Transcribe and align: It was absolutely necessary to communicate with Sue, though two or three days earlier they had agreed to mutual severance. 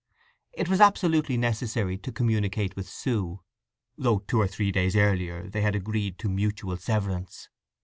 It 0.53 0.67
was 0.67 0.81
absolutely 0.81 1.37
necessary 1.37 1.95
to 1.99 2.11
communicate 2.11 2.75
with 2.75 2.89
Sue, 2.89 3.39
though 3.99 4.17
two 4.17 4.41
or 4.41 4.47
three 4.47 4.71
days 4.71 4.95
earlier 4.95 5.47
they 5.47 5.61
had 5.61 5.75
agreed 5.75 6.17
to 6.17 6.27
mutual 6.27 6.75
severance. 6.77 7.49